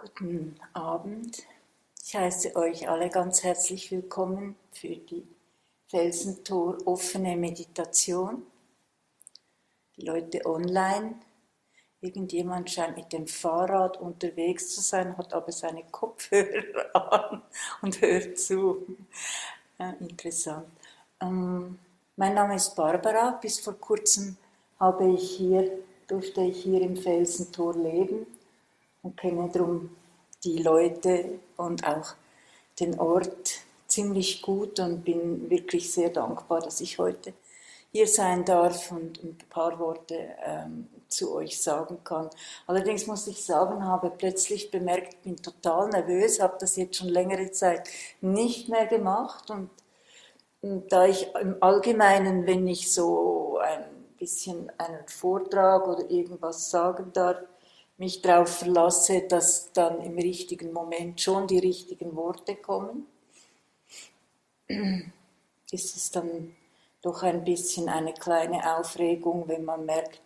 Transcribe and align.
Guten 0.00 0.54
Abend. 0.74 1.42
Ich 2.04 2.14
heiße 2.14 2.54
euch 2.54 2.88
alle 2.88 3.10
ganz 3.10 3.42
herzlich 3.42 3.90
willkommen 3.90 4.54
für 4.70 4.94
die 4.94 5.26
Felsentor 5.88 6.78
offene 6.84 7.36
Meditation. 7.36 8.46
Die 9.96 10.02
Leute 10.02 10.46
online. 10.46 11.16
Irgendjemand 12.00 12.70
scheint 12.70 12.96
mit 12.96 13.12
dem 13.12 13.26
Fahrrad 13.26 13.96
unterwegs 13.96 14.72
zu 14.72 14.82
sein, 14.82 15.18
hat 15.18 15.32
aber 15.32 15.50
seine 15.50 15.82
Kopfhörer 15.90 16.94
an 17.32 17.42
und 17.82 18.00
hört 18.00 18.38
zu. 18.38 18.86
Ja, 19.80 19.90
interessant. 19.98 20.68
Ähm, 21.20 21.76
mein 22.14 22.34
Name 22.34 22.54
ist 22.54 22.76
Barbara. 22.76 23.32
Bis 23.32 23.58
vor 23.58 23.74
kurzem 23.74 24.36
habe 24.78 25.10
ich 25.10 25.28
hier, 25.38 25.72
durfte 26.06 26.42
ich 26.42 26.62
hier 26.62 26.82
im 26.82 26.96
Felsentor 26.96 27.74
leben 27.74 28.37
und 29.02 29.16
kenne 29.16 29.48
darum 29.52 29.96
die 30.44 30.58
Leute 30.58 31.40
und 31.56 31.86
auch 31.86 32.14
den 32.78 32.98
Ort 32.98 33.60
ziemlich 33.86 34.42
gut 34.42 34.78
und 34.80 35.04
bin 35.04 35.50
wirklich 35.50 35.92
sehr 35.92 36.10
dankbar, 36.10 36.60
dass 36.60 36.80
ich 36.80 36.98
heute 36.98 37.32
hier 37.90 38.06
sein 38.06 38.44
darf 38.44 38.92
und 38.92 39.22
ein 39.24 39.38
paar 39.48 39.78
Worte 39.78 40.28
ähm, 40.44 40.88
zu 41.08 41.34
euch 41.34 41.60
sagen 41.60 41.98
kann. 42.04 42.28
Allerdings 42.66 43.06
muss 43.06 43.26
ich 43.26 43.44
sagen, 43.44 43.84
habe 43.84 44.10
plötzlich 44.10 44.70
bemerkt, 44.70 45.22
bin 45.22 45.36
total 45.36 45.88
nervös, 45.88 46.40
habe 46.40 46.58
das 46.60 46.76
jetzt 46.76 46.96
schon 46.96 47.08
längere 47.08 47.50
Zeit 47.50 47.88
nicht 48.20 48.68
mehr 48.68 48.86
gemacht 48.86 49.50
und, 49.50 49.70
und 50.60 50.92
da 50.92 51.06
ich 51.06 51.34
im 51.40 51.56
Allgemeinen, 51.60 52.46
wenn 52.46 52.66
ich 52.66 52.92
so 52.92 53.58
ein 53.58 53.84
bisschen 54.18 54.70
einen 54.78 55.06
Vortrag 55.08 55.88
oder 55.88 56.10
irgendwas 56.10 56.70
sagen 56.70 57.10
darf, 57.14 57.38
mich 57.98 58.22
darauf 58.22 58.58
verlasse, 58.58 59.22
dass 59.22 59.72
dann 59.72 60.00
im 60.02 60.16
richtigen 60.16 60.72
Moment 60.72 61.20
schon 61.20 61.46
die 61.46 61.58
richtigen 61.58 62.14
Worte 62.16 62.56
kommen, 62.56 63.06
ist 65.70 65.96
es 65.96 66.10
dann 66.10 66.56
doch 67.02 67.22
ein 67.22 67.44
bisschen 67.44 67.88
eine 67.88 68.14
kleine 68.14 68.76
Aufregung, 68.76 69.48
wenn 69.48 69.64
man 69.64 69.84
merkt, 69.84 70.22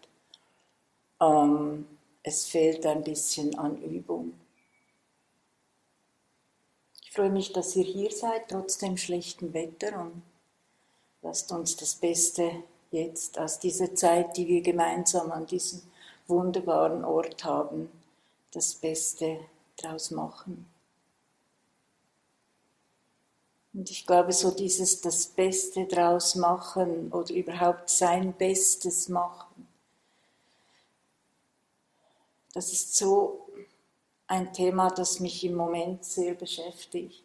ähm, 1.20 1.86
es 2.22 2.46
fehlt 2.46 2.86
ein 2.86 3.02
bisschen 3.02 3.58
an 3.58 3.80
Übung. 3.82 4.34
Ich 7.02 7.12
freue 7.12 7.30
mich, 7.30 7.52
dass 7.52 7.76
ihr 7.76 7.84
hier 7.84 8.10
seid, 8.10 8.48
trotz 8.48 8.78
dem 8.78 8.96
schlechten 8.96 9.52
Wetter 9.52 10.00
und 10.00 10.22
lasst 11.22 11.52
uns 11.52 11.76
das 11.76 11.94
Beste 11.94 12.50
jetzt 12.90 13.38
aus 13.38 13.58
dieser 13.58 13.94
Zeit, 13.94 14.36
die 14.36 14.46
wir 14.46 14.62
gemeinsam 14.62 15.30
an 15.30 15.46
diesem 15.46 15.82
wunderbaren 16.26 17.04
Ort 17.04 17.44
haben, 17.44 17.90
das 18.52 18.74
Beste 18.74 19.40
draus 19.76 20.10
machen. 20.10 20.66
Und 23.74 23.90
ich 23.90 24.06
glaube, 24.06 24.32
so 24.32 24.50
dieses 24.50 25.00
das 25.00 25.26
Beste 25.26 25.86
draus 25.86 26.34
machen 26.34 27.10
oder 27.10 27.32
überhaupt 27.32 27.88
sein 27.88 28.34
Bestes 28.34 29.08
machen, 29.08 29.66
das 32.52 32.70
ist 32.70 32.96
so 32.96 33.48
ein 34.26 34.52
Thema, 34.52 34.90
das 34.90 35.20
mich 35.20 35.42
im 35.44 35.54
Moment 35.54 36.04
sehr 36.04 36.34
beschäftigt. 36.34 37.24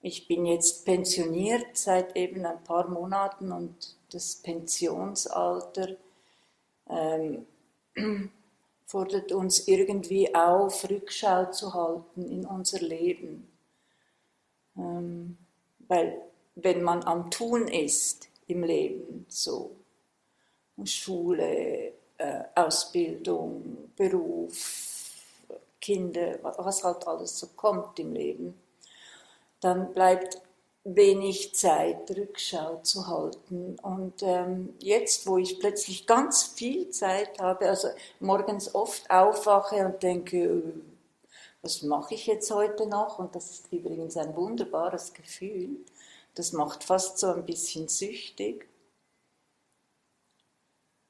Ich 0.00 0.28
bin 0.28 0.44
jetzt 0.46 0.84
pensioniert 0.84 1.76
seit 1.76 2.16
eben 2.16 2.44
ein 2.44 2.62
paar 2.64 2.88
Monaten 2.88 3.52
und 3.52 3.96
das 4.10 4.36
Pensionsalter 4.36 5.96
ähm, 6.88 7.46
fordert 8.86 9.32
uns 9.32 9.66
irgendwie 9.66 10.34
auf, 10.34 10.88
Rückschau 10.88 11.46
zu 11.46 11.74
halten 11.74 12.28
in 12.28 12.46
unser 12.46 12.80
Leben. 12.80 13.48
Ähm, 14.76 15.38
weil 15.88 16.20
wenn 16.56 16.82
man 16.82 17.02
am 17.04 17.30
Tun 17.30 17.68
ist 17.68 18.28
im 18.46 18.62
Leben, 18.62 19.26
so 19.28 19.76
Schule, 20.84 21.92
äh, 22.18 22.44
Ausbildung, 22.54 23.90
Beruf, 23.96 25.10
Kinder, 25.80 26.38
was 26.42 26.82
halt 26.82 27.06
alles 27.06 27.38
so 27.38 27.48
kommt 27.48 27.98
im 27.98 28.12
Leben, 28.12 28.54
dann 29.60 29.92
bleibt 29.92 30.40
wenig 30.84 31.54
Zeit, 31.54 32.10
Rückschau 32.10 32.80
zu 32.82 33.06
halten. 33.06 33.78
Und 33.80 34.22
ähm, 34.22 34.74
jetzt, 34.80 35.26
wo 35.26 35.38
ich 35.38 35.58
plötzlich 35.58 36.06
ganz 36.06 36.42
viel 36.44 36.90
Zeit 36.90 37.40
habe, 37.40 37.68
also 37.68 37.88
morgens 38.20 38.74
oft 38.74 39.10
aufwache 39.10 39.86
und 39.86 40.02
denke, 40.02 40.36
äh, 40.36 40.62
was 41.62 41.82
mache 41.82 42.14
ich 42.14 42.26
jetzt 42.26 42.50
heute 42.50 42.86
noch? 42.86 43.18
Und 43.18 43.34
das 43.34 43.50
ist 43.50 43.72
übrigens 43.72 44.18
ein 44.18 44.36
wunderbares 44.36 45.14
Gefühl. 45.14 45.78
Das 46.34 46.52
macht 46.52 46.84
fast 46.84 47.18
so 47.18 47.28
ein 47.28 47.46
bisschen 47.46 47.88
süchtig. 47.88 48.68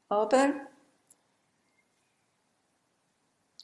Aber 0.09 0.55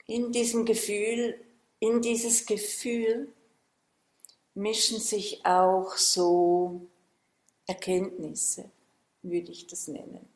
in 0.07 0.33
diesem 0.33 0.65
Gefühl, 0.65 1.39
in 1.79 2.03
dieses 2.03 2.47
Gefühl 2.47 3.33
mischen 4.61 5.01
sich 5.01 5.45
auch 5.45 5.97
so 5.97 6.83
Erkenntnisse, 7.67 8.71
würde 9.23 9.51
ich 9.51 9.67
das 9.67 9.89
nennen. 9.89 10.29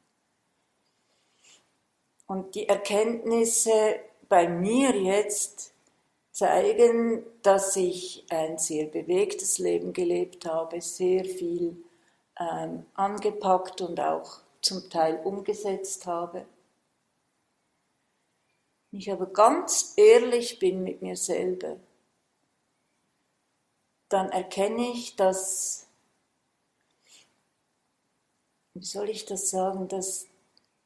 Und 2.26 2.54
die 2.54 2.68
Erkenntnisse 2.68 4.00
bei 4.28 4.48
mir 4.48 4.96
jetzt 4.96 5.74
zeigen, 6.32 7.24
dass 7.42 7.76
ich 7.76 8.24
ein 8.30 8.58
sehr 8.58 8.86
bewegtes 8.86 9.58
Leben 9.58 9.92
gelebt 9.92 10.46
habe, 10.46 10.80
sehr 10.80 11.24
viel 11.24 11.84
ähm, 12.40 12.86
angepackt 12.94 13.82
und 13.82 14.00
auch 14.00 14.40
zum 14.62 14.88
Teil 14.88 15.20
umgesetzt 15.22 16.06
habe. 16.06 16.46
Ich 18.90 19.12
aber 19.12 19.26
ganz 19.26 19.92
ehrlich 19.96 20.58
bin 20.58 20.82
mit 20.82 21.02
mir 21.02 21.16
selber 21.16 21.76
dann 24.14 24.30
erkenne 24.30 24.92
ich, 24.92 25.16
dass, 25.16 25.88
wie 28.72 28.84
soll 28.84 29.10
ich 29.10 29.24
das 29.24 29.50
sagen, 29.50 29.88
dass 29.88 30.28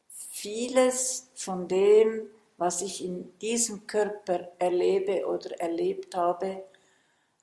vieles 0.08 1.28
von 1.34 1.68
dem, 1.68 2.22
was 2.56 2.80
ich 2.80 3.04
in 3.04 3.38
diesem 3.40 3.86
Körper 3.86 4.50
erlebe 4.58 5.26
oder 5.26 5.60
erlebt 5.60 6.16
habe, 6.16 6.64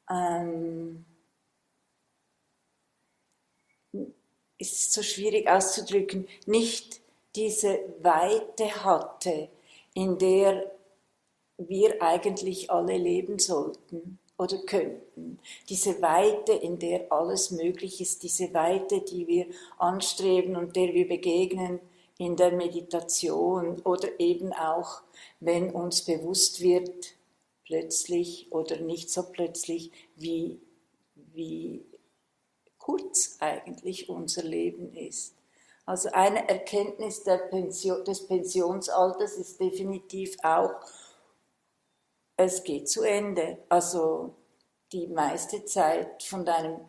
ähm, 0.10 1.06
ist 4.58 4.92
so 4.92 5.04
schwierig 5.04 5.48
auszudrücken, 5.48 6.28
nicht 6.48 7.00
diese 7.36 7.80
Weite 8.02 8.84
hatte, 8.84 9.50
in 9.94 10.18
der 10.18 10.72
wir 11.58 12.02
eigentlich 12.02 12.72
alle 12.72 12.98
leben 12.98 13.38
sollten 13.38 14.18
oder 14.38 14.58
könnten. 14.60 15.40
Diese 15.70 16.02
Weite, 16.02 16.54
in 16.54 16.80
der 16.80 17.12
alles 17.12 17.52
möglich 17.52 18.02
ist, 18.02 18.24
diese 18.24 18.54
Weite, 18.54 19.02
die 19.02 19.28
wir 19.28 19.48
anstreben 19.78 20.56
und 20.56 20.76
der 20.76 20.94
wir 20.94 21.08
begegnen 21.08 21.80
in 22.18 22.36
der 22.36 22.52
Meditation 22.52 23.82
oder 23.82 24.20
eben 24.20 24.54
auch, 24.54 25.02
wenn 25.40 25.72
uns 25.72 26.04
bewusst 26.04 26.62
wird, 26.62 27.16
plötzlich 27.66 28.52
oder 28.52 28.80
nicht 28.80 29.10
so 29.10 29.24
plötzlich, 29.24 29.92
wie, 30.16 30.60
wie 31.16 31.86
kurz 32.78 33.38
eigentlich 33.40 34.10
unser 34.10 34.44
Leben 34.44 34.94
ist. 34.94 35.34
Also 35.86 36.10
eine 36.12 36.48
Erkenntnis 36.50 37.24
Pension, 37.24 38.04
des 38.06 38.26
Pensionsalters 38.26 39.34
ist 39.34 39.60
definitiv 39.60 40.36
auch, 40.44 40.72
es 42.38 42.64
geht 42.64 42.90
zu 42.90 43.04
Ende. 43.04 43.58
Also 43.70 44.36
die 44.92 45.08
meiste 45.08 45.66
Zeit 45.66 46.24
von 46.24 46.46
deinem 46.46 46.80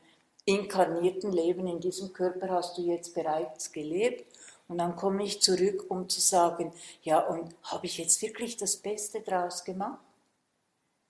inkarnierten 0.45 1.33
Leben 1.33 1.67
in 1.67 1.81
diesem 1.81 2.13
Körper 2.13 2.49
hast 2.51 2.79
du 2.79 2.83
jetzt 2.83 3.15
bereits 3.15 3.73
gelebt. 3.73 4.25
Und 4.69 4.79
dann 4.79 4.97
komme 4.97 5.25
ich 5.25 5.41
zurück, 5.41 5.87
um 5.89 6.09
zu 6.09 6.21
sagen, 6.21 6.73
ja, 7.03 7.21
und 7.21 7.55
habe 7.63 7.87
ich 7.87 7.99
jetzt 7.99 8.21
wirklich 8.23 8.57
das 8.57 8.77
Beste 8.77 9.21
draus 9.21 9.65
gemacht? 9.65 10.01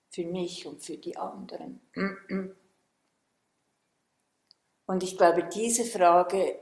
Für 0.09 0.25
mich 0.25 0.65
und 0.65 0.83
für 0.83 0.97
die 0.97 1.17
anderen. 1.17 1.81
Und 4.85 5.03
ich 5.03 5.17
glaube, 5.17 5.43
diese 5.43 5.85
Frage 5.85 6.59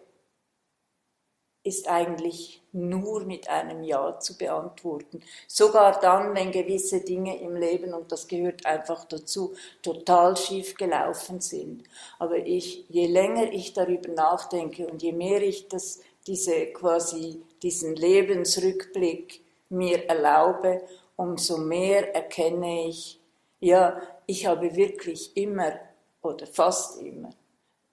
ist 1.65 1.89
eigentlich 1.89 2.61
nur 2.71 3.25
mit 3.25 3.49
einem 3.49 3.83
Ja 3.83 4.19
zu 4.19 4.37
beantworten. 4.37 5.21
Sogar 5.47 5.99
dann, 5.99 6.35
wenn 6.35 6.51
gewisse 6.51 7.01
Dinge 7.01 7.41
im 7.41 7.55
Leben, 7.55 7.93
und 7.93 8.11
das 8.11 8.27
gehört 8.27 8.65
einfach 8.65 9.05
dazu, 9.05 9.53
total 9.81 10.37
schief 10.37 10.75
gelaufen 10.75 11.41
sind. 11.41 11.83
Aber 12.19 12.37
ich, 12.37 12.85
je 12.89 13.07
länger 13.07 13.51
ich 13.51 13.73
darüber 13.73 14.09
nachdenke 14.09 14.87
und 14.87 15.01
je 15.01 15.11
mehr 15.11 15.41
ich 15.41 15.67
das, 15.67 16.01
diese 16.27 16.67
quasi, 16.67 17.41
diesen 17.63 17.95
Lebensrückblick 17.95 19.41
mir 19.69 20.05
erlaube, 20.07 20.83
umso 21.15 21.57
mehr 21.57 22.13
erkenne 22.13 22.87
ich, 22.87 23.19
ja, 23.59 23.99
ich 24.27 24.45
habe 24.45 24.75
wirklich 24.75 25.35
immer 25.35 25.79
oder 26.21 26.45
fast 26.45 27.01
immer 27.01 27.31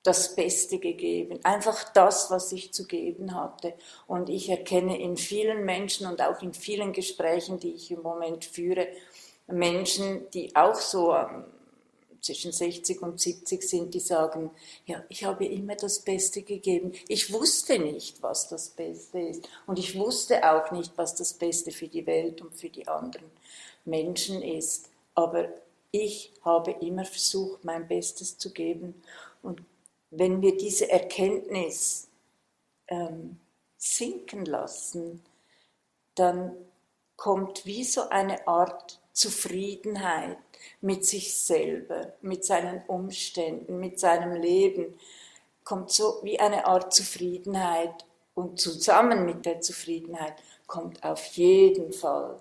das 0.02 0.34
Beste 0.34 0.78
gegeben, 0.78 1.38
einfach 1.44 1.92
das, 1.92 2.30
was 2.30 2.50
ich 2.52 2.72
zu 2.72 2.86
geben 2.86 3.34
hatte. 3.34 3.74
Und 4.06 4.28
ich 4.28 4.48
erkenne 4.48 5.00
in 5.00 5.16
vielen 5.16 5.64
Menschen 5.64 6.06
und 6.06 6.20
auch 6.20 6.42
in 6.42 6.54
vielen 6.54 6.92
Gesprächen, 6.92 7.60
die 7.60 7.72
ich 7.72 7.90
im 7.90 8.02
Moment 8.02 8.44
führe, 8.44 8.88
Menschen, 9.46 10.28
die 10.30 10.54
auch 10.56 10.74
so 10.74 11.14
ähm, 11.14 11.44
zwischen 12.20 12.52
60 12.52 13.02
und 13.02 13.20
70 13.20 13.62
sind, 13.62 13.94
die 13.94 14.00
sagen, 14.00 14.50
ja, 14.86 15.04
ich 15.08 15.24
habe 15.24 15.44
immer 15.44 15.74
das 15.74 15.98
Beste 15.98 16.42
gegeben. 16.42 16.92
Ich 17.08 17.32
wusste 17.32 17.78
nicht, 17.78 18.22
was 18.22 18.48
das 18.48 18.70
Beste 18.70 19.20
ist. 19.20 19.48
Und 19.66 19.78
ich 19.78 19.96
wusste 19.98 20.48
auch 20.50 20.70
nicht, 20.70 20.92
was 20.96 21.14
das 21.14 21.34
Beste 21.34 21.72
für 21.72 21.88
die 21.88 22.06
Welt 22.06 22.40
und 22.40 22.54
für 22.54 22.70
die 22.70 22.86
anderen 22.86 23.30
Menschen 23.84 24.40
ist. 24.42 24.88
Aber 25.14 25.48
ich 25.90 26.32
habe 26.44 26.72
immer 26.80 27.04
versucht, 27.04 27.64
mein 27.64 27.86
Bestes 27.86 28.38
zu 28.38 28.52
geben. 28.52 29.02
Und 29.42 29.62
wenn 30.12 30.42
wir 30.42 30.56
diese 30.56 30.90
Erkenntnis 30.90 32.08
ähm, 32.88 33.40
sinken 33.78 34.44
lassen, 34.44 35.24
dann 36.14 36.54
kommt 37.16 37.64
wie 37.64 37.82
so 37.82 38.08
eine 38.10 38.46
Art 38.46 39.00
Zufriedenheit 39.12 40.36
mit 40.80 41.06
sich 41.06 41.34
selber, 41.34 42.12
mit 42.20 42.44
seinen 42.44 42.82
Umständen, 42.86 43.80
mit 43.80 43.98
seinem 43.98 44.34
Leben, 44.34 44.98
kommt 45.64 45.90
so 45.90 46.20
wie 46.22 46.38
eine 46.38 46.66
Art 46.66 46.92
Zufriedenheit 46.92 48.04
und 48.34 48.60
zusammen 48.60 49.24
mit 49.24 49.46
der 49.46 49.60
Zufriedenheit 49.60 50.34
kommt 50.66 51.02
auf 51.04 51.24
jeden 51.26 51.92
Fall 51.92 52.38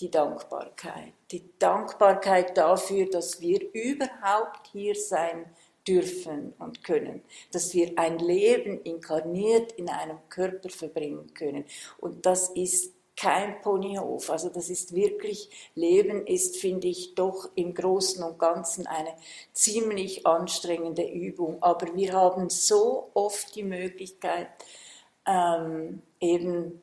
die 0.00 0.10
Dankbarkeit. 0.10 1.12
Die 1.30 1.50
Dankbarkeit 1.58 2.56
dafür, 2.56 3.08
dass 3.08 3.40
wir 3.40 3.72
überhaupt 3.72 4.66
hier 4.72 4.94
sein 4.94 5.46
dürfen 5.86 6.52
und 6.58 6.82
können, 6.84 7.22
dass 7.52 7.74
wir 7.74 7.92
ein 7.96 8.18
Leben 8.18 8.80
inkarniert 8.82 9.72
in 9.72 9.88
einem 9.88 10.18
Körper 10.28 10.68
verbringen 10.68 11.32
können. 11.34 11.64
Und 11.98 12.26
das 12.26 12.50
ist 12.50 12.92
kein 13.16 13.60
Ponyhof. 13.62 14.30
Also 14.30 14.50
das 14.50 14.68
ist 14.68 14.94
wirklich, 14.94 15.70
Leben 15.74 16.26
ist, 16.26 16.58
finde 16.58 16.88
ich, 16.88 17.14
doch 17.14 17.48
im 17.54 17.74
Großen 17.74 18.22
und 18.22 18.38
Ganzen 18.38 18.86
eine 18.86 19.14
ziemlich 19.52 20.26
anstrengende 20.26 21.08
Übung. 21.08 21.62
Aber 21.62 21.94
wir 21.94 22.12
haben 22.12 22.50
so 22.50 23.10
oft 23.14 23.54
die 23.54 23.62
Möglichkeit, 23.62 24.48
ähm, 25.26 26.02
eben 26.20 26.82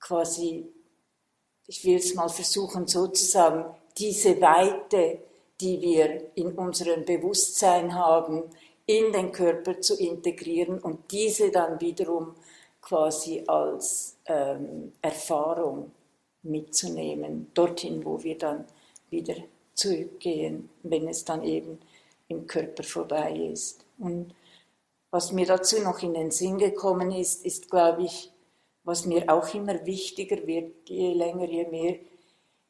quasi, 0.00 0.66
ich 1.66 1.84
will 1.84 1.96
es 1.96 2.14
mal 2.14 2.28
versuchen 2.28 2.86
sozusagen, 2.86 3.76
diese 3.98 4.40
Weite, 4.40 5.22
die 5.60 5.80
wir 5.80 6.30
in 6.34 6.52
unserem 6.52 7.04
Bewusstsein 7.04 7.94
haben, 7.94 8.44
in 8.86 9.12
den 9.12 9.30
Körper 9.30 9.80
zu 9.80 9.96
integrieren 9.96 10.78
und 10.78 11.12
diese 11.12 11.50
dann 11.50 11.80
wiederum 11.80 12.34
quasi 12.80 13.44
als 13.46 14.16
ähm, 14.26 14.92
Erfahrung 15.02 15.92
mitzunehmen, 16.42 17.50
dorthin, 17.54 18.04
wo 18.04 18.22
wir 18.22 18.38
dann 18.38 18.64
wieder 19.10 19.34
zurückgehen, 19.74 20.70
wenn 20.82 21.08
es 21.08 21.24
dann 21.24 21.44
eben 21.44 21.78
im 22.28 22.46
Körper 22.46 22.82
vorbei 22.82 23.50
ist. 23.52 23.84
Und 23.98 24.34
was 25.10 25.32
mir 25.32 25.46
dazu 25.46 25.80
noch 25.82 26.02
in 26.02 26.14
den 26.14 26.30
Sinn 26.30 26.58
gekommen 26.58 27.12
ist, 27.12 27.44
ist, 27.44 27.70
glaube 27.70 28.04
ich, 28.04 28.32
was 28.84 29.06
mir 29.06 29.28
auch 29.32 29.52
immer 29.54 29.84
wichtiger 29.84 30.46
wird, 30.46 30.88
je 30.88 31.12
länger, 31.12 31.46
je 31.46 31.66
mehr, 31.66 31.96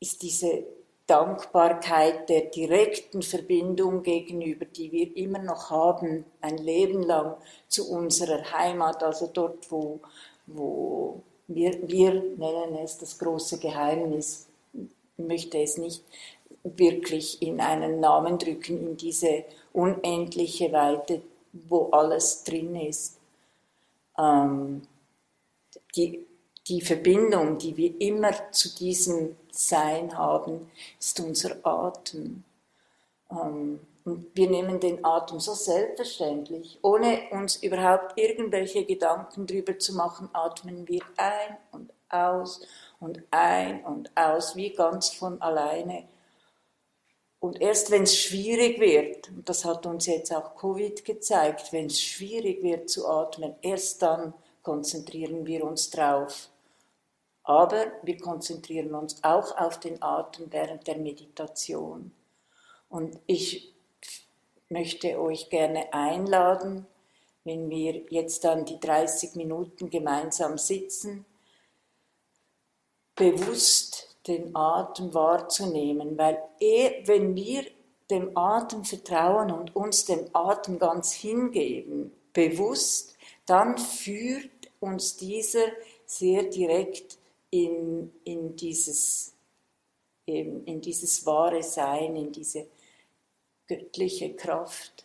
ist 0.01 0.23
diese 0.23 0.65
Dankbarkeit 1.11 2.29
der 2.29 2.43
direkten 2.43 3.23
Verbindung 3.23 4.05
gegenüber, 4.05 4.65
die 4.65 4.93
wir 4.93 5.17
immer 5.17 5.41
noch 5.41 5.69
haben, 5.71 6.25
ein 6.41 6.57
Leben 6.57 7.03
lang 7.03 7.35
zu 7.67 7.91
unserer 7.91 8.53
Heimat, 8.53 9.03
also 9.03 9.27
dort, 9.27 9.69
wo, 9.73 9.99
wo 10.47 11.21
wir, 11.49 11.89
wir 11.89 12.15
nennen 12.15 12.79
es 12.81 12.99
das 12.99 13.19
große 13.19 13.59
Geheimnis, 13.59 14.47
möchte 15.17 15.59
es 15.59 15.79
nicht 15.79 16.05
wirklich 16.63 17.43
in 17.43 17.61
einen 17.61 17.99
Namen 17.99 18.39
drücken, 18.39 18.79
in 18.87 18.97
diese 18.97 19.45
unendliche 19.73 20.71
Weite, 20.71 21.23
wo 21.53 21.91
alles 21.91 22.45
drin 22.45 22.77
ist. 22.77 23.19
Ähm, 24.17 24.83
die 25.97 26.25
die 26.69 26.81
Verbindung, 26.81 27.59
die 27.59 27.77
wir 27.77 28.01
immer 28.01 28.53
zu 28.53 28.75
diesem 28.77 29.37
Sein 29.51 30.17
haben, 30.17 30.71
ist 30.99 31.19
unser 31.21 31.65
Atem. 31.65 32.45
Ähm, 33.31 33.81
und 34.05 34.35
wir 34.35 34.49
nehmen 34.49 34.81
den 34.81 35.05
Atem 35.05 35.41
so 35.41 35.55
selbstverständlich, 35.55 36.79
ohne 36.83 37.21
uns 37.33 37.57
überhaupt 37.57 38.19
irgendwelche 38.19 38.85
Gedanken 38.85 39.47
darüber 39.47 39.79
zu 39.79 39.95
machen, 39.95 40.31
atmen 40.33 40.89
wir 40.89 41.03
ein 41.17 41.57
und 41.73 41.93
aus 42.09 42.63
und 42.99 43.23
ein 43.31 43.85
und 43.85 44.11
aus, 44.17 44.57
wie 44.57 44.71
ganz 44.71 45.11
von 45.11 45.41
alleine. 45.43 46.09
Und 47.41 47.61
erst 47.61 47.91
wenn 47.91 48.03
es 48.03 48.17
schwierig 48.19 48.81
wird, 48.81 49.31
und 49.31 49.49
das 49.49 49.65
hat 49.65 49.87
uns 49.87 50.07
jetzt 50.07 50.35
auch 50.35 50.57
Covid 50.57 51.05
gezeigt, 51.05 51.73
wenn 51.73 51.87
es 51.87 52.01
schwierig 52.01 52.63
wird 52.63 52.91
zu 52.91 53.09
atmen, 53.09 53.55
erst 53.63 54.03
dann 54.03 54.35
konzentrieren 54.63 55.47
wir 55.47 55.65
uns 55.65 55.91
drauf. 55.91 56.51
Aber 57.43 57.87
wir 58.03 58.19
konzentrieren 58.19 58.95
uns 58.95 59.23
auch 59.25 59.57
auf 59.57 59.81
den 59.81 60.03
Atem 60.03 60.53
während 60.53 60.87
der 60.87 60.99
Meditation. 60.99 62.13
Und 62.89 63.19
ich 63.27 63.73
möchte 64.69 65.19
euch 65.21 65.49
gerne 65.49 65.93
einladen, 65.93 66.87
wenn 67.45 67.71
wir 67.71 68.03
jetzt 68.11 68.45
dann 68.45 68.65
die 68.65 68.79
30 68.79 69.35
Minuten 69.35 69.91
gemeinsam 69.91 70.59
sitzen, 70.59 71.25
bewusst 73.17 74.17
den 74.27 74.55
Atem 74.55 75.15
wahrzunehmen, 75.15 76.17
weil 76.19 76.39
er, 76.61 77.07
wenn 77.07 77.35
wir 77.35 77.65
dem 78.11 78.37
Atem 78.37 78.85
vertrauen 78.85 79.51
und 79.51 79.75
uns 79.75 80.05
dem 80.05 80.29
Atem 80.33 80.79
ganz 80.79 81.13
hingeben, 81.13 82.13
bewusst, 82.33 83.17
dann 83.51 83.77
führt 83.77 84.71
uns 84.79 85.17
dieser 85.17 85.67
sehr 86.07 86.45
direkt 86.45 87.19
in, 87.51 88.13
in, 88.23 88.55
dieses, 88.55 89.35
in, 90.25 90.65
in 90.67 90.81
dieses 90.81 91.27
wahre 91.27 91.61
Sein, 91.65 92.15
in 92.15 92.31
diese 92.31 92.69
göttliche 93.67 94.35
Kraft, 94.35 95.05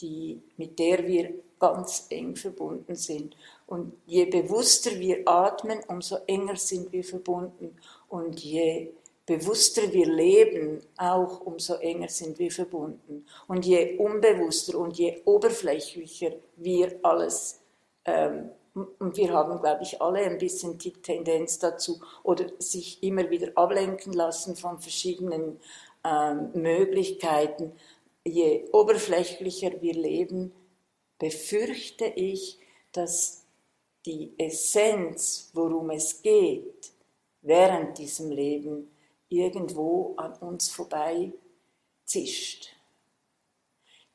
die, 0.00 0.40
mit 0.56 0.78
der 0.78 1.04
wir 1.04 1.34
ganz 1.58 2.06
eng 2.10 2.36
verbunden 2.36 2.94
sind. 2.94 3.36
Und 3.66 3.92
je 4.06 4.26
bewusster 4.26 4.92
wir 5.00 5.26
atmen, 5.26 5.80
umso 5.88 6.18
enger 6.28 6.56
sind 6.56 6.92
wir 6.92 7.02
verbunden. 7.02 7.76
Und 8.08 8.38
je 8.38 8.92
bewusster 9.26 9.92
wir 9.92 10.06
leben, 10.06 10.80
auch 10.96 11.40
umso 11.40 11.74
enger 11.74 12.08
sind 12.08 12.38
wir 12.38 12.52
verbunden. 12.52 13.26
Und 13.48 13.66
je 13.66 13.96
unbewusster 13.96 14.78
und 14.78 14.96
je 14.96 15.22
oberflächlicher 15.24 16.34
wir 16.56 17.00
alles 17.02 17.63
ähm, 18.04 18.50
und 18.74 19.16
wir 19.16 19.32
haben, 19.32 19.60
glaube 19.60 19.82
ich, 19.82 20.02
alle 20.02 20.20
ein 20.20 20.38
bisschen 20.38 20.78
die 20.78 20.92
Tendenz 20.92 21.60
dazu 21.60 22.00
oder 22.24 22.46
sich 22.58 23.02
immer 23.02 23.30
wieder 23.30 23.52
ablenken 23.54 24.12
lassen 24.12 24.56
von 24.56 24.80
verschiedenen 24.80 25.60
ähm, 26.02 26.50
Möglichkeiten. 26.54 27.72
Je 28.24 28.68
oberflächlicher 28.72 29.80
wir 29.80 29.94
leben, 29.94 30.52
befürchte 31.18 32.06
ich, 32.06 32.58
dass 32.90 33.44
die 34.06 34.34
Essenz, 34.38 35.50
worum 35.54 35.90
es 35.90 36.20
geht, 36.20 36.92
während 37.42 37.98
diesem 37.98 38.30
Leben 38.30 38.90
irgendwo 39.28 40.14
an 40.16 40.34
uns 40.34 40.70
vorbei 40.70 41.32
zischt. 42.04 42.73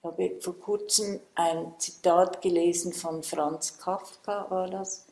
Ich 0.02 0.06
habe 0.06 0.40
vor 0.40 0.58
kurzem 0.58 1.20
ein 1.36 1.74
Zitat 1.78 2.42
gelesen 2.42 2.94
von 2.94 3.22
Franz 3.22 3.78
Kafka, 3.78 4.50
war 4.50 4.70
das, 4.70 5.06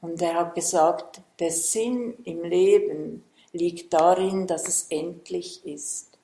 und 0.00 0.20
er 0.20 0.34
hat 0.34 0.56
gesagt, 0.56 1.20
der 1.38 1.52
Sinn 1.52 2.18
im 2.24 2.42
Leben 2.42 3.24
liegt 3.52 3.92
darin, 3.92 4.48
dass 4.48 4.66
es 4.66 4.88
endlich 4.88 5.64
ist. 5.64 6.18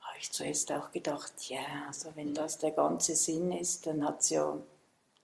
Habe 0.00 0.18
ich 0.18 0.30
zuerst 0.30 0.70
auch 0.72 0.90
gedacht, 0.90 1.32
ja, 1.48 1.86
also 1.86 2.10
wenn 2.16 2.34
das 2.34 2.58
der 2.58 2.72
ganze 2.72 3.16
Sinn 3.16 3.52
ist, 3.52 3.86
dann 3.86 4.04
hat 4.04 4.28
ja, 4.28 4.58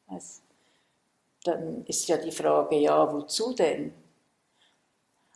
also, 0.07 0.41
dann 1.45 1.85
ist 1.85 2.09
ja 2.09 2.17
die 2.17 2.33
Frage, 2.33 2.77
ja, 2.77 3.13
wozu 3.13 3.53
denn? 3.53 3.93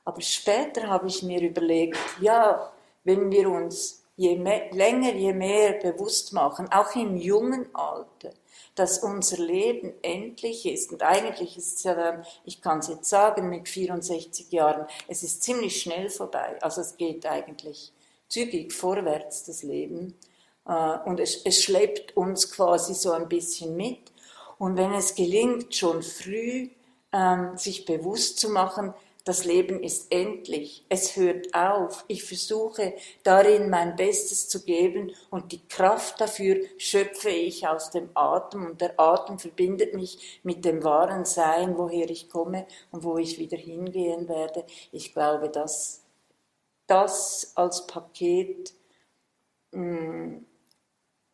Aber 0.06 0.22
später 0.22 0.86
habe 0.86 1.08
ich 1.08 1.22
mir 1.22 1.42
überlegt, 1.42 1.98
ja, 2.22 2.72
wenn 3.04 3.30
wir 3.30 3.50
uns 3.50 4.05
je 4.16 4.36
mehr, 4.36 4.70
länger, 4.72 5.14
je 5.14 5.32
mehr 5.32 5.74
bewusst 5.74 6.32
machen, 6.32 6.70
auch 6.72 6.94
im 6.96 7.16
jungen 7.16 7.68
Alter, 7.74 8.32
dass 8.74 8.98
unser 8.98 9.38
Leben 9.38 9.92
endlich 10.02 10.66
ist. 10.66 10.92
Und 10.92 11.02
eigentlich 11.02 11.56
ist 11.56 11.76
es 11.76 11.82
ja 11.84 11.94
dann, 11.94 12.26
ich 12.44 12.60
kann 12.60 12.80
es 12.80 12.88
jetzt 12.88 13.08
sagen, 13.08 13.48
mit 13.48 13.68
64 13.68 14.50
Jahren, 14.50 14.86
es 15.08 15.22
ist 15.22 15.42
ziemlich 15.42 15.80
schnell 15.80 16.08
vorbei. 16.10 16.56
Also 16.60 16.80
es 16.80 16.96
geht 16.96 17.26
eigentlich 17.26 17.92
zügig 18.28 18.72
vorwärts, 18.72 19.44
das 19.44 19.62
Leben. 19.62 20.14
Äh, 20.66 20.98
und 21.04 21.20
es, 21.20 21.42
es 21.44 21.62
schleppt 21.62 22.16
uns 22.16 22.50
quasi 22.50 22.94
so 22.94 23.12
ein 23.12 23.28
bisschen 23.28 23.76
mit. 23.76 24.12
Und 24.58 24.76
wenn 24.76 24.94
es 24.94 25.14
gelingt, 25.14 25.74
schon 25.74 26.02
früh 26.02 26.70
ähm, 27.12 27.56
sich 27.56 27.84
bewusst 27.84 28.38
zu 28.38 28.50
machen, 28.50 28.94
das 29.26 29.44
Leben 29.44 29.82
ist 29.82 30.12
endlich, 30.12 30.86
es 30.88 31.16
hört 31.16 31.52
auf. 31.52 32.04
Ich 32.06 32.22
versuche 32.22 32.94
darin 33.24 33.68
mein 33.70 33.96
Bestes 33.96 34.48
zu 34.48 34.64
geben 34.64 35.10
und 35.30 35.50
die 35.50 35.66
Kraft 35.66 36.20
dafür 36.20 36.60
schöpfe 36.78 37.30
ich 37.30 37.66
aus 37.66 37.90
dem 37.90 38.08
Atem 38.14 38.64
und 38.66 38.80
der 38.80 39.00
Atem 39.00 39.40
verbindet 39.40 39.94
mich 39.94 40.40
mit 40.44 40.64
dem 40.64 40.84
wahren 40.84 41.24
Sein, 41.24 41.76
woher 41.76 42.08
ich 42.08 42.30
komme 42.30 42.68
und 42.92 43.02
wo 43.02 43.18
ich 43.18 43.40
wieder 43.40 43.56
hingehen 43.56 44.28
werde. 44.28 44.64
Ich 44.92 45.12
glaube, 45.12 45.48
dass 45.48 46.04
das 46.86 47.50
als 47.56 47.84
Paket 47.88 48.74
mh, 49.72 49.82
mm, 49.82 50.46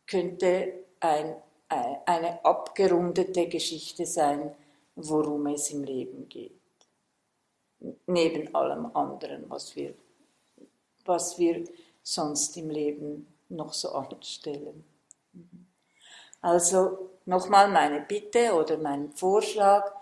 könnte 0.06 0.72
ein, 0.99 1.37
eine 1.68 2.42
abgerundete 2.42 3.49
Geschichte 3.49 4.06
sein, 4.06 4.54
worum 4.96 5.46
es 5.49 5.70
im 5.70 5.84
Leben 5.84 6.26
geht 6.30 6.62
neben 8.06 8.54
allem 8.54 8.94
anderen, 8.94 9.48
was 9.48 9.76
wir, 9.76 9.94
was 11.04 11.38
wir 11.38 11.64
sonst 12.02 12.56
im 12.56 12.70
Leben 12.70 13.26
noch 13.48 13.72
so 13.72 13.90
anstellen. 13.90 14.84
Also 16.40 17.10
nochmal 17.24 17.68
meine 17.68 18.00
Bitte 18.00 18.54
oder 18.54 18.78
mein 18.78 19.12
Vorschlag. 19.12 19.92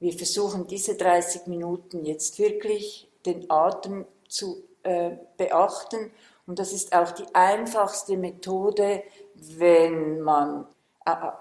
Wir 0.00 0.12
versuchen 0.12 0.66
diese 0.66 0.96
30 0.96 1.46
Minuten 1.46 2.04
jetzt 2.04 2.38
wirklich 2.38 3.08
den 3.26 3.50
Atem 3.50 4.06
zu 4.28 4.62
äh, 4.82 5.16
beachten. 5.36 6.10
Und 6.46 6.58
das 6.58 6.72
ist 6.72 6.94
auch 6.94 7.12
die 7.12 7.26
einfachste 7.34 8.16
Methode, 8.16 9.02
wenn 9.34 10.20
man 10.20 10.66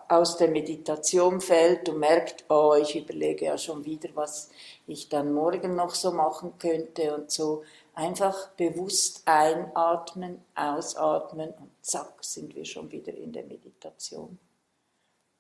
aus 0.07 0.37
der 0.37 0.49
Meditation 0.49 1.41
fällt 1.41 1.89
und 1.89 1.99
merkt, 1.99 2.45
oh, 2.49 2.75
ich 2.79 2.95
überlege 2.95 3.45
ja 3.45 3.57
schon 3.57 3.83
wieder, 3.85 4.09
was 4.13 4.49
ich 4.85 5.09
dann 5.09 5.33
morgen 5.33 5.75
noch 5.75 5.93
so 5.93 6.11
machen 6.11 6.53
könnte 6.57 7.15
und 7.15 7.31
so. 7.31 7.63
Einfach 7.93 8.49
bewusst 8.51 9.23
einatmen, 9.25 10.43
ausatmen 10.55 11.49
und 11.49 11.71
zack, 11.81 12.13
sind 12.21 12.55
wir 12.55 12.65
schon 12.65 12.91
wieder 12.91 13.13
in 13.13 13.33
der 13.33 13.43
Meditation. 13.43 14.37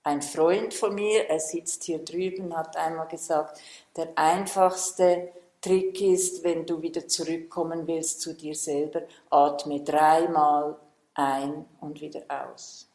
Ein 0.03 0.21
Freund 0.21 0.73
von 0.73 0.95
mir, 0.95 1.29
er 1.29 1.39
sitzt 1.39 1.83
hier 1.83 1.99
drüben, 1.99 2.55
hat 2.55 2.75
einmal 2.77 3.07
gesagt, 3.07 3.59
der 3.95 4.09
einfachste 4.15 5.29
Trick 5.61 6.01
ist, 6.01 6.43
wenn 6.43 6.65
du 6.65 6.81
wieder 6.81 7.07
zurückkommen 7.07 7.87
willst 7.87 8.21
zu 8.21 8.33
dir 8.33 8.55
selber, 8.55 9.03
atme 9.29 9.81
dreimal 9.81 10.77
ein 11.13 11.65
und 11.81 11.99
wieder 11.99 12.23
aus. 12.29 12.87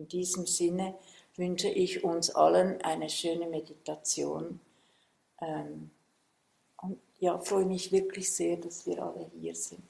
In 0.00 0.08
diesem 0.08 0.46
Sinne 0.46 0.94
wünsche 1.36 1.68
ich 1.68 2.02
uns 2.02 2.30
allen 2.30 2.80
eine 2.80 3.10
schöne 3.10 3.46
Meditation. 3.46 4.58
Ähm, 5.42 5.90
und 6.78 6.98
ja, 7.18 7.38
freue 7.38 7.66
mich 7.66 7.92
wirklich 7.92 8.34
sehr, 8.34 8.56
dass 8.56 8.86
wir 8.86 9.02
alle 9.02 9.30
hier 9.38 9.54
sind. 9.54 9.84